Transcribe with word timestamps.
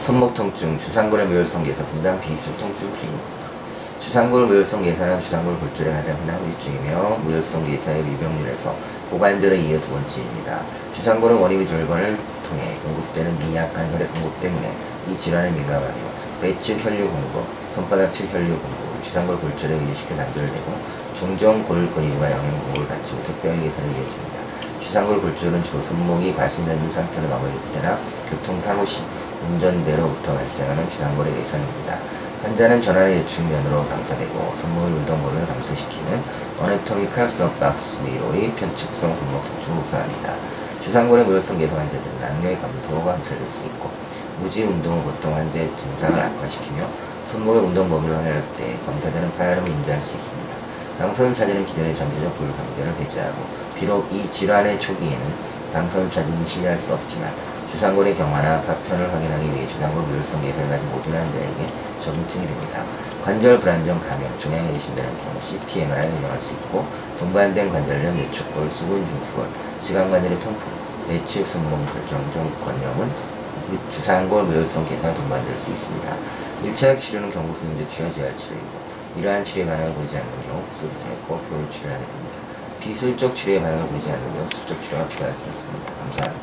손목 0.00 0.32
통증, 0.32 0.80
주상골의 0.80 1.26
묘혈성 1.26 1.62
개선 1.62 1.86
분당 1.88 2.18
비술 2.22 2.56
통증 2.56 2.90
클리닉. 2.90 3.20
주상골 4.00 4.46
묘혈성 4.46 4.82
개선은 4.82 5.20
주상골 5.20 5.60
골절의 5.60 5.92
가장 5.92 6.16
흔한 6.22 6.40
후유증이며 6.40 7.18
묘혈성 7.18 7.66
개선의 7.66 8.02
미병률에서 8.04 8.74
고관절에 9.10 9.58
이어 9.60 9.78
두 9.78 9.90
번째입니다. 9.90 10.62
주상골은 10.96 11.36
원인의 11.36 11.68
절반을 11.68 12.16
통해 12.48 12.78
공급되는 12.82 13.38
미약한 13.40 13.92
혈액 13.92 14.10
공급 14.14 14.40
때문에 14.40 14.72
이 15.06 15.18
질환에 15.18 15.50
민감하며 15.50 15.94
배측 16.40 16.82
혈류 16.82 17.06
공급, 17.06 17.44
손바닥 17.74 18.14
측 18.14 18.32
혈류 18.32 18.48
공급, 18.48 19.04
주상골 19.04 19.38
골절에 19.38 19.74
의해 19.74 19.94
쉽게 19.94 20.16
단절되고 20.16 20.78
종종 21.18 21.62
골 21.64 21.86
근육과 21.92 22.32
영양 22.32 22.50
공급을 22.62 22.88
받지 22.88 23.12
못해 23.12 23.34
뼈의 23.42 23.60
개선을 23.60 23.90
이어집니다. 23.90 24.40
주상골 24.80 25.20
골절은 25.20 25.62
주로 25.62 25.82
손목이 25.82 26.34
과신된 26.34 26.90
상태로 26.90 27.28
넘어질 27.28 27.60
때나 27.74 27.98
교통사고 28.30 28.86
시 28.86 29.02
운전대로부터 29.42 30.34
발생하는 30.34 30.88
주상골의 30.90 31.32
외상입니다. 31.34 31.98
환자는 32.42 32.80
전환의 32.80 33.18
요측면으로 33.18 33.86
강사되고 33.86 34.54
손목의 34.56 34.92
운동범위를 34.92 35.46
감소시키는 35.46 36.22
어네토미칼 36.58 37.28
스너박스 37.28 37.98
위로의 38.04 38.52
편측성 38.54 39.16
손목 39.16 39.44
통증을 39.44 39.82
호소합니다. 39.82 40.34
주상골의 40.82 41.24
무혈성 41.26 41.58
개선 41.58 41.78
환자들은 41.78 42.24
악력의 42.24 42.60
감소가 42.60 43.12
관찰될 43.12 43.48
수 43.48 43.66
있고 43.66 43.90
무지 44.40 44.62
운동은 44.64 45.04
보통 45.04 45.34
환자의 45.34 45.70
증상을 45.76 46.18
악화시키며 46.18 46.88
손목의 47.26 47.62
운동 47.62 47.88
범위를 47.88 48.16
확인할 48.16 48.42
때 48.56 48.78
검사자는 48.86 49.36
파열음을 49.36 49.70
인지할 49.70 50.00
수 50.00 50.16
있습니다. 50.16 50.54
방선 50.98 51.34
사진은 51.34 51.64
기존의 51.66 51.94
전제적 51.96 52.36
불감결을 52.36 52.94
배제하고 52.96 53.36
비록 53.78 54.10
이 54.12 54.30
질환의 54.30 54.80
초기에는 54.80 55.34
방선 55.72 56.10
사진이 56.10 56.46
신뢰할 56.46 56.78
수 56.78 56.94
없지만 56.94 57.30
주상골의 57.70 58.16
경화나 58.16 58.60
파편을 58.62 59.12
확인하기 59.12 59.54
위해 59.54 59.66
주상골 59.68 60.02
무혈성 60.02 60.42
개선을 60.42 60.68
가진 60.68 60.90
모든 60.90 61.12
환자에게 61.12 61.66
적응증이 62.02 62.46
됩니다. 62.46 62.84
관절 63.24 63.60
불안정 63.60 64.00
감염, 64.00 64.38
종양이 64.38 64.72
의심되는 64.72 65.10
경우 65.18 65.40
CT, 65.40 65.82
MRI를 65.82 66.14
운영할 66.16 66.40
수 66.40 66.52
있고 66.54 66.86
동반된 67.18 67.70
관절염, 67.70 68.18
요축골, 68.18 68.70
수근, 68.70 69.06
중수골, 69.06 69.46
지강관절의 69.82 70.40
통풍, 70.40 70.62
내측 71.08 71.46
손목 71.46 71.84
결정종 71.92 72.52
건염은 72.64 73.10
주상골 73.92 74.44
묘혈성 74.44 74.88
개선과 74.88 75.14
동반될 75.14 75.58
수 75.58 75.70
있습니다. 75.70 76.16
1차약 76.64 76.98
치료는 76.98 77.30
경구수 77.30 77.64
문제치와 77.64 78.10
재활 78.10 78.36
치료이고 78.36 78.90
이러한 79.16 79.44
치료에 79.44 79.66
반응을 79.66 79.92
보이지 79.94 80.16
않는 80.16 80.30
경우 80.48 80.64
수술을 80.72 81.16
거꾸로 81.28 81.70
치료하게 81.70 82.04
됩니다. 82.04 82.36
비술적 82.80 83.36
치료에 83.36 83.60
반응을 83.60 83.86
보이지 83.86 84.10
않는 84.10 84.34
경우 84.34 84.48
수적 84.48 84.82
치료가 84.82 85.06
필요할 85.08 85.34
수 85.36 85.48
있습니다. 85.48 85.92
감사합니다. 85.94 86.40